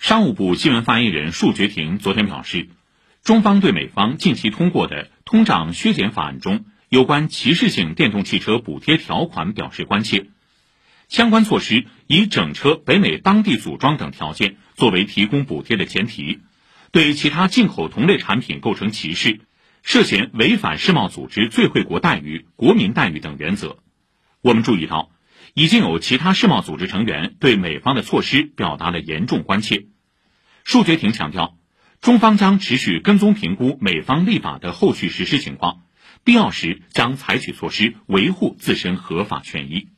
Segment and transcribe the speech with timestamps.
[0.00, 2.70] 商务部新闻发言人束觉婷昨天表示，
[3.22, 10.28] 中方对美方近期通过的通胀削减法案中有关歧视性电动汽车补贴条款表示关切。
[11.08, 16.40] 相关措施以整车北美当地组装等条件作为提供补贴的前提，
[16.92, 19.40] 对其他进口同类产品构成歧视，
[19.82, 23.76] 涉嫌违反世贸组织最惠国待遇、国民待遇等原则。
[24.40, 25.10] 我们注意到。
[25.54, 29.86] 已经有其他世贸组织成员对美方的措施表达了严重关切。
[30.64, 31.56] 束觉庭强调，
[32.00, 35.82] 中方将持续跟踪评估美方立法的后续实施情况，
[36.24, 39.88] 必要时将采取措施维护自身合法权益。